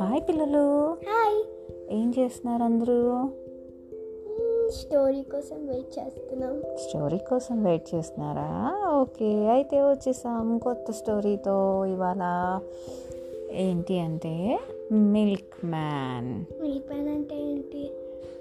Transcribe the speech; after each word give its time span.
Hi 0.00 0.20
పిల్లలు. 0.28 0.92
Hi. 0.92 1.42
ఏం 1.90 2.14
చేస్తున్నారు 2.18 2.62
అందరూ? 2.62 3.28
స్టోరీ 4.70 5.22
కోసం 5.22 5.66
వెయిట్ 5.66 5.98
చేస్తున్నాం. 5.98 6.62
స్టోరీ 6.76 7.18
కోసం 7.18 7.64
వెయిట్ 7.64 7.94
చేస్తున్నారా? 7.94 8.48
ఓకే 9.00 9.48
అయితే 9.48 9.82
వచ్చేసాం 9.82 10.58
కొత్త 10.58 10.90
స్టోరీతో 10.90 11.84
ఇవాళ. 11.84 12.24
ఏంటి 13.50 13.98
అంటే 13.98 14.58
మిల్క్ 14.92 15.66
మ్యాన్. 15.66 16.62
మిల్క్ 16.62 16.88
మ్యాన్ 16.90 17.08
అంటే 17.08 17.42
ఏంటి? 17.42 17.90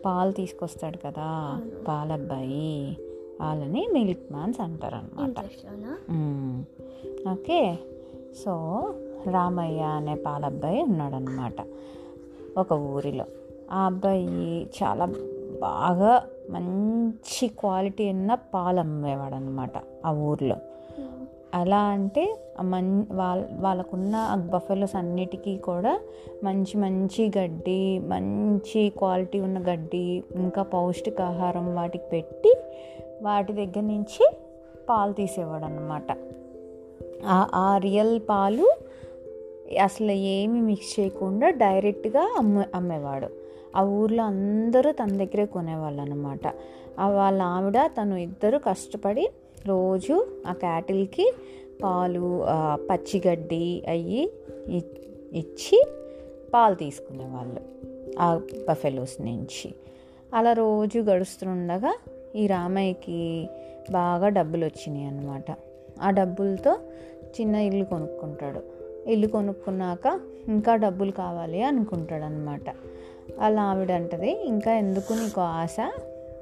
పాలు 0.05 0.31
తీసుకొస్తాడు 0.31 0.97
కదా 0.97 1.61
పాలబ్బాయి 1.87 2.97
వాళ్ళని 3.41 3.87
మిల్క్ 3.93 4.31
మ్యాన్స్ 4.31 4.61
అంటారు 4.61 4.95
అనమాట 4.95 5.39
ఓకే 7.31 7.77
సో 8.45 8.53
రామయ్య 9.31 9.81
అనే 9.81 10.15
పాలబ్బాయి 10.15 10.83
ఉన్నాడనమాట 10.83 11.53
ఒక 12.59 12.73
ఊరిలో. 12.73 13.25
ఆ 13.71 13.85
అబ్బాయి 13.85 14.63
చాలా 14.63 15.05
బాగా 15.61 16.23
మంచి 16.49 17.47
క్వాలిటీ 17.47 18.09
ఉన్న 18.09 18.33
పాలు 18.33 18.79
అమ్మేవాడు 18.79 19.35
అనమాట 19.35 19.71
ఆ 20.05 20.11
ఊర్లో. 20.11 20.55
అలా 21.53 21.77
అంటే 21.77 22.37
మన్ 22.61 23.05
వాళ్ళ 23.11 23.45
వాళ్ళకున్న 23.59 24.41
బఫెలోస్ 24.53 24.95
అన్నిటికీ 24.95 25.57
కూడా 25.57 25.99
మంచి 26.43 26.77
మంచి 26.77 27.31
గడ్డి 27.37 27.99
మంచి 27.99 28.89
క్వాలిటీ 28.89 29.39
ఉన్న 29.39 29.59
గడ్డి 29.59 30.23
ఇంకా 30.35 30.61
పౌష్టికాహారం 30.61 31.75
వాటికి 31.75 32.03
పెట్టి 32.13 32.57
వాటి 33.21 33.53
దగ్గర 33.53 33.79
నుంచి 33.79 34.37
పాలు 34.89 35.13
తీసేవాడు 35.13 35.65
అనమాట 35.65 36.17
ఆ 37.55 37.77
రియల్ 37.77 38.19
పాలు 38.29 38.67
అసలు 39.83 40.11
ఏమి 40.11 40.61
మిక్స్ 40.61 40.99
చేయకుండా 40.99 41.49
డైరెక్ట్గా 41.49 42.35
అమ్మే 42.37 42.65
అమ్మేవాడు. 42.75 43.29
ఆ 43.75 43.81
ఊర్లో 43.83 44.23
అందరూ 44.23 44.91
తన 44.91 45.17
దగ్గరే 45.17 45.45
కొనేవాళ్ళు 45.45 46.01
అనమాట 46.01 46.47
వాళ్ళ 47.07 47.41
ఆవిడ 47.41 47.79
తను 47.97 48.15
ఇద్దరు 48.15 48.57
కష్టపడి 48.57 49.29
రోజు 49.67 50.27
ఆ 50.47 50.53
క్యాటిల్కి 50.53 51.33
పాలు 51.83 52.43
పచ్చిగడ్డి 52.89 53.83
అయ్యి 53.87 54.23
ఇచ్చి 55.33 55.79
పాలు 56.53 56.75
తీసుకునేవాళ్ళు 56.75 57.61
ఆ 58.19 58.27
బఫెలోస్ 58.69 59.17
నుంచి. 59.21 59.75
అలా 60.33 60.53
రోజు 60.53 60.99
గడుస్తుండగా 60.99 61.93
ఈ 62.35 62.47
రామయ్యకి 62.47 63.49
బాగా 63.91 64.29
డబ్బులు 64.29 64.65
వచ్చినాయి 64.65 65.05
అన్నమాట 65.05 65.49
ఆ 66.01 66.09
డబ్బులతో 66.09 66.73
చిన్న 67.39 67.55
ఇల్లు 67.55 67.85
కొనుక్కుంటాడు. 67.85 68.61
ఇల్లు 69.07 69.27
కొనుక్కున్నాక 69.27 70.19
ఇంకా 70.47 70.75
డబ్బులు 70.75 71.11
కావాలి 71.11 71.61
అనుకుంటాడు 71.61 72.23
అనమాట 72.23 72.75
అలా 73.41 73.63
ఆవిడ 73.63 73.91
అంటది 73.91 74.45
ఇంకా 74.45 74.73
ఎందుకు 74.73 75.13
నీకు 75.13 75.41
ఆశ? 75.41 75.77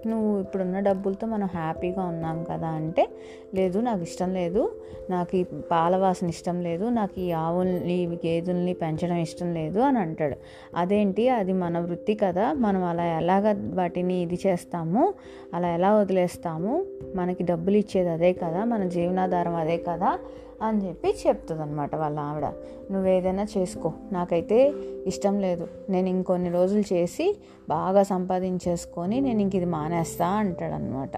నువ్వు 0.07 0.39
ఇప్పుడున్న 0.39 0.79
డబ్బులతో 0.79 1.27
మనం 1.27 1.45
హ్యాపీగా 1.45 2.03
ఉన్నాం 2.03 2.45
కదా 2.51 2.67
అంటే 2.67 3.09
లేదు 3.55 3.79
నాకు 3.79 4.01
ఇష్టం 4.01 4.33
లేదు. 4.33 4.71
నాకు 5.09 5.37
ఈ 5.37 5.43
పాల 5.43 5.97
వాసన 5.97 6.27
ఇష్టం 6.27 6.61
లేదు. 6.61 6.85
నాకు 6.85 7.19
ఈ 7.19 7.31
ఆవుల్ని 7.31 8.07
గేదెల్ని 8.25 8.73
పెంచడం 8.73 9.15
ఇష్టం 9.15 9.53
లేదు 9.53 9.79
అని 9.79 9.99
అంటాడు. 9.99 10.35
అదేంటి? 10.75 11.29
అది 11.29 11.53
మన 11.53 11.79
వృత్తి 11.79 12.15
కదా. 12.15 12.53
మనం 12.53 12.83
అలా 12.83 13.05
ఎలాగ 13.05 13.71
వాటిని 13.73 14.21
ఇది 14.21 14.39
చేస్తాము? 14.47 15.13
అలా 15.53 15.73
ఎలా 15.73 15.95
వదిలేస్తాము? 15.95 16.85
మనకి 17.15 17.43
డబ్బులు 17.43 17.77
ఇచ్చేది 17.77 18.09
అదే 18.09 18.33
కదా. 18.33 18.63
మన 18.63 18.87
జీవనాధారం 18.87 19.55
అదే 19.55 19.77
కదా. 19.77 20.19
అని 20.63 20.87
చెప్పి 20.87 21.09
చెప్తుంది 21.27 21.61
అనమాట 21.61 21.95
వాళ్ళ 21.95 22.19
ఆవిడ. 22.19 22.45
నువ్వు 22.91 23.07
ఏదైనా 23.09 23.45
చేసుకో. 23.57 23.93
నాకైతే 24.11 24.73
ఇష్టం 25.07 25.35
లేదు. 25.39 25.67
నేను 25.89 26.09
ఇంకొన్ని 26.09 26.49
రోజులు 26.49 26.93
చేసి 26.93 27.27
బాగా 27.69 28.03
సంపాదించేసుకొని 28.03 29.19
నేను 29.19 29.41
ఇంక 29.41 29.55
ఇది 29.55 29.65
మానేస్తా 29.65 30.27
అంటాడనమాట 30.27 31.11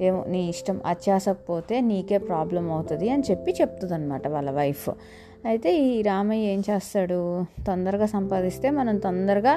ఏమో 0.00 0.24
నీ 0.28 0.48
ఇష్టం 0.48 0.80
అత్యాసకపోతే 0.86 1.80
నీకే 1.80 2.18
ప్రాబ్లం 2.18 2.72
అవుతుంది 2.72 3.08
అని 3.10 3.22
చెప్పి 3.30 3.50
చెప్తుంది 3.60 3.94
అనమాట 3.94 4.28
వాళ్ళ 4.28 4.50
వైఫ్. 4.50 4.90
అయితే 5.46 5.70
ఈ 5.78 6.02
రామయ్య 6.02 6.52
ఏం 6.52 6.60
చేస్తాడు? 6.70 7.44
తొందరగా 7.66 8.06
సంపాదిస్తే 8.06 8.70
మనం 8.70 8.96
తొందరగా 8.98 9.54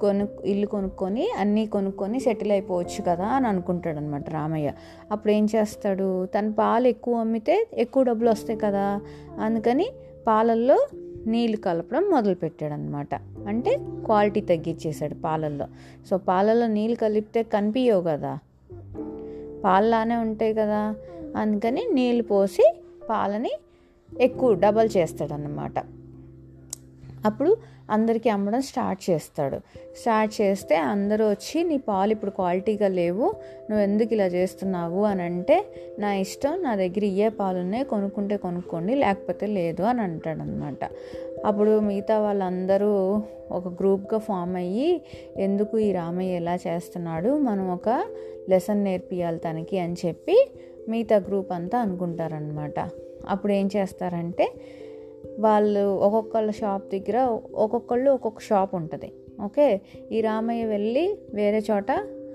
కొను 0.00 0.28
ఇల్లు 0.44 0.66
కొనుక్కొని 0.66 1.28
అన్నీ 1.38 1.66
కొనుక్కొని 1.66 2.20
సెటిల్ 2.20 2.50
అయిపోవచ్చు 2.50 3.04
కదా 3.08 3.26
అని 3.26 3.46
అనుకుంటాడు 3.46 3.96
అనమాట 3.96 4.30
రామయ్య. 4.30 4.72
అప్పుడు 5.12 5.32
ఏం 5.32 5.48
చేస్తాడు? 5.56 6.26
తన 6.26 6.50
పాలు 6.50 6.88
ఎక్కువ 6.88 7.14
అమ్మితే 7.14 7.66
ఎక్కువ 7.74 8.02
డబ్బులు 8.02 8.30
వస్తాయి 8.30 8.58
కదా. 8.58 9.00
అందుకని 9.40 9.86
పాలల్లో 10.26 10.86
నీళ్ళు 11.26 11.56
కలపడం 11.56 12.10
మొదలుపెట్టాడు 12.10 12.72
అనమాట 12.72 13.14
అంటే 13.48 13.78
క్వాలిటీ 14.04 14.40
తగ్గించేశాడు 14.40 15.14
పాలల్లో. 15.14 15.66
సో 16.10 16.18
పాలల్లో 16.18 16.66
నీళ్ళు 16.66 16.96
కలిపితే 16.96 17.42
కనిపించవు 17.42 18.02
కదా. 18.02 18.38
పాలలానే 19.64 20.16
ఉంటాయి 20.16 20.54
కదా. 20.54 20.94
అందుకని 21.36 21.86
నీళ్ళు 21.92 22.22
పోసి 22.22 22.74
పాలని 23.10 23.50
ఎక్కువ 24.20 24.54
డబల్ 24.54 24.90
చేస్తాడనమాట 24.96 25.72
అప్పుడు 27.26 27.50
అందరికీ 27.90 28.28
అమ్మడం 28.28 28.62
స్టార్ట్ 28.62 29.10
చేస్తాడు. 29.10 29.58
స్టార్ట్ 29.96 30.32
చేస్తే 30.40 30.74
అందరూ 30.86 31.24
వచ్చి 31.30 31.58
నీ 31.64 31.76
పాలు 31.88 32.12
ఇప్పుడు 32.12 32.30
క్వాలిటీగా 32.30 32.88
లేవు 32.88 33.26
నువ్వు 33.70 33.82
ఎందుకు 33.82 34.12
ఇలా 34.14 34.26
చేస్తున్నావు? 34.26 35.04
అని 35.04 35.22
అంటే 35.22 35.56
నా 35.98 36.14
ఇష్టం 36.14 36.62
నా 36.62 36.72
దగ్గర 36.76 37.04
ఇయ్యే 37.04 37.28
పాలు 37.28 37.58
ఉన్నాయి 37.58 37.84
కొనుక్కుంటే 37.84 38.36
కొనుక్కోండి 38.36 38.94
లేకపోతే 38.94 39.46
లేదు 39.46 39.82
అని 39.82 40.00
అంటాడనమాట 40.00 40.82
అప్పుడు 41.46 41.80
మిగతా 41.80 42.18
వాళ్ళందరూ 42.18 42.92
ఒక 43.50 43.68
గ్రూప్గా 43.68 44.18
ఫామ్ 44.18 44.56
అయ్యి 44.56 44.90
ఎందుకు 45.36 45.78
ఈ 45.78 45.92
రామయ్య 45.92 46.36
ఎలా 46.36 46.54
చేస్తున్నాడు? 46.66 47.38
మనం 47.38 47.70
ఒక 47.70 47.88
లెసన్ 48.48 48.84
నేర్పియాలి 48.84 49.38
తనకి 49.38 49.78
అని 49.78 49.96
చెప్పి 50.06 50.36
మిగతా 50.88 51.16
గ్రూప్ 51.28 51.52
అంతా 51.52 51.78
అనుకుంటారనమాట 51.78 52.78
అప్పుడు 53.28 53.52
ఏం 53.52 53.68
చేస్తారంటే 53.76 54.46
వాళ్ళు 55.38 55.98
ఒక్కొక్కళ్ళ 55.98 56.50
షాప్ 56.50 56.92
దగ్గర 56.92 57.38
ఒక్కొక్కళ్ళు 57.54 58.10
ఒక్కొక్క 58.10 58.40
షాప్ 58.40 58.74
ఉంటుంది. 58.74 59.12
ఓకే? 59.44 59.80
ఈ 60.12 60.20
రామయ్య 60.20 60.64
వెళ్ళి 60.64 61.18
వేరే 61.34 61.62
చోట 61.70 61.86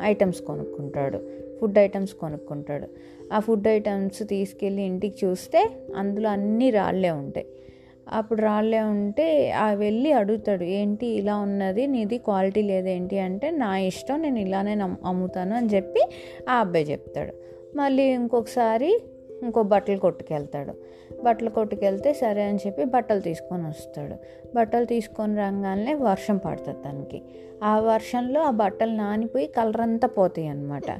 ఐటమ్స్ 0.01 0.41
కొనుక్కుంటాడు. 0.41 1.19
ఫుడ్ 1.61 1.79
ఐటమ్స్ 1.79 2.13
కొనుక్కుంటాడు. 2.13 2.88
ఆ 3.34 3.40
ఫుడ్ 3.40 3.67
ఐటమ్స్ 3.67 4.28
తీసుకెళ్ళి 4.28 4.81
ఇంటికి 4.81 5.25
చూస్తే 5.25 5.69
అందులో 5.95 6.29
అన్నీ 6.29 6.69
రాళ్ళే 6.69 7.11
ఉంటాయి. 7.11 7.45
అప్పుడు 8.13 8.41
రాళ్ళే 8.41 8.81
ఉంటే 8.81 9.51
ఆ 9.51 9.73
వెళ్ళి 9.73 10.11
అడుగుతాడు 10.11 10.63
ఏంటి 10.63 11.07
ఇలా 11.07 11.38
ఉన్నది? 11.38 11.88
నీది 11.88 12.17
క్వాలిటీ 12.17 12.61
లేదేంటి 12.61 13.19
అంటే 13.19 13.51
నా 13.51 13.78
ఇష్టం 13.78 14.22
నేను 14.22 14.40
ఇలానే 14.40 14.78
అమ్ముతాను 15.06 15.56
అని 15.56 15.67
చెప్పి 15.67 16.01
ఆ 16.50 16.53
అబ్బాయి 16.59 16.91
చెప్తాడు. 16.91 17.34
మళ్ళీ 17.78 18.03
ఇంకొకసారి 18.03 19.01
ఇంకో 19.44 19.63
బట్టలు 19.63 19.97
కొట్టుకెళ్తాడు. 19.97 20.74
బట్టలు 21.24 21.50
కొట్టుకెళ్తే 21.50 22.13
సరే 22.13 22.44
అని 22.44 22.59
చెప్పి 22.68 22.84
బట్టలు 22.84 23.19
తీసుకొని 23.19 23.63
వస్తాడు. 23.68 24.16
బట్టలు 24.56 24.85
తీసుకొని 24.85 25.35
రాగానే 25.35 25.94
వర్షం 25.94 26.38
పడుతుంది 26.38 26.84
తనకి. 26.84 27.22
ఆ 27.63 27.79
వర్షంలో 27.79 28.41
ఆ 28.41 28.52
బట్టలు 28.52 28.91
నానిపోయి 28.91 29.47
కలర్ 29.47 29.81
అంతా 29.81 30.07
పోతాయి 30.07 30.47
అనమాట 30.47 30.91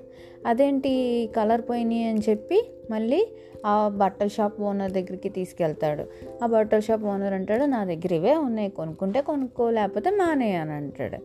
అదేంటి 0.46 0.92
కలర్ 1.36 1.62
పోయినాయి 1.70 2.04
అని 2.04 2.20
చెప్పి 2.30 2.70
మళ్ళీ 2.92 3.28
ఆ 3.66 3.88
బట్టల 3.88 4.28
షాప్ 4.28 4.62
ఓనర్ 4.62 4.92
దగ్గరికి 4.92 5.30
తీసుకెళ్తాడు. 5.30 6.04
ఆ 6.44 6.48
బట్టల 6.48 6.80
షాప్ 6.80 7.04
ఓనర్ 7.04 7.34
అంటాడు 7.34 7.64
నా 7.64 7.84
దగ్గర 7.84 8.14
ఇవే 8.14 8.36
ఉన్నాయి 8.36 8.70
కొనుక్కుంటే 8.70 9.22
కొనుక్కో 9.22 9.70
లేకపోతే 9.70 10.10
మానేయని 10.10 10.72
అంటాడు. 10.72 11.18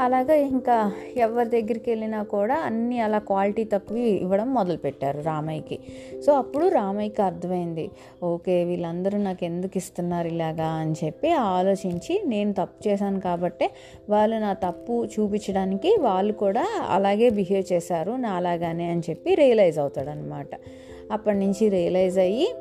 అలాగా 0.00 0.34
ఇంకా 0.34 0.92
ఎవరి 1.16 1.48
దగ్గరికి 1.48 1.90
వెళ్ళినా 1.90 2.22
కూడా 2.22 2.54
అన్నీ 2.54 3.00
అలా 3.00 3.18
క్వాలిటీ 3.18 3.64
తక్కువ 3.64 3.96
ఇవ్వడం 3.96 4.54
మొదలుపెట్టారు 4.54 5.20
రామయ్యకి. 5.20 5.78
సో 6.26 6.32
అప్పుడు 6.32 6.68
రామయ్యకి 6.68 7.22
అర్థమైంది 7.22 7.90
ఓకే 8.22 8.64
వీళ్ళందరూ 8.64 9.18
నాకు 9.18 9.44
ఎందుకు 9.44 9.76
ఇస్తున్నారు 9.76 10.28
ఇలాగా 10.28 10.66
అని 10.66 10.94
చెప్పి 11.04 11.32
ఆలోచించి 11.32 12.22
నేను 12.26 12.52
తప్పు 12.52 12.88
చేశాను 12.88 13.20
కాబట్టే 13.20 13.70
వాళ్ళు 14.10 14.36
నా 14.36 14.52
తప్పు 14.52 15.04
చూపించడానికి 15.04 15.96
వాళ్ళు 16.00 16.32
కూడా 16.32 16.86
అలాగే 16.88 17.30
బిహేవ్ 17.30 17.72
చేశారు 17.72 18.12
నా 18.12 18.30
అలాగానే 18.56 18.90
అని 18.90 19.00
చెప్పి 19.00 19.34
రియలైజ్ 19.34 19.78
అవుతాడనమాట. 19.78 20.48
అప్పటి 21.12 21.38
నుంచి 21.38 21.68
రియలైజ్ 21.68 22.18
అయ్యి 22.18 22.54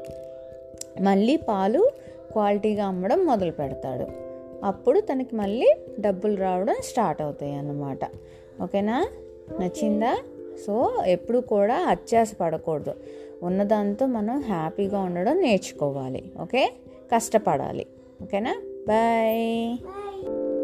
మళ్ళీ 1.02 1.38
పాలు 1.38 1.90
క్వాలిటీగా 2.32 2.86
అమ్మడం 2.86 3.26
మొదలు 3.26 3.52
పెడతాడు. 3.52 4.08
అప్పుడు 4.66 5.00
తనకి 5.00 5.36
మళ్ళీ 5.36 5.76
డబ్బులు 6.00 6.36
రావడం 6.36 6.76
స్టార్ట్ 6.84 7.22
అవుతాయి 7.22 7.54
అన్నమాట. 7.54 8.00
ఓకేనా? 8.64 9.08
నచ్చిందా? 9.60 10.18
సో 10.68 11.04
ఎప్పుడు 11.08 11.40
కూడా 11.40 11.76
అత్యాస 11.76 12.32
పడకూడదు. 12.42 12.94
ఉన్నదాంతో 13.44 14.06
మనం 14.06 14.42
హ్యాపీగా 14.42 15.00
ఉండడం 15.00 15.42
నేర్చుకోవాలి. 15.42 16.32
ఓకే? 16.42 16.74
కష్టపడాలి. 17.16 17.86
ఓకేనా? 18.24 18.56
బాయ్. 18.88 19.78
బాయ్. 19.84 20.55